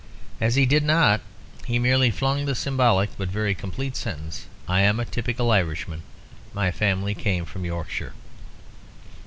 [0.39, 1.21] As he did not
[1.67, 6.01] he merely flung the symbolic, but very complete sentence, "I am a typical Irishman;
[6.55, 8.13] my family came from Yorkshire."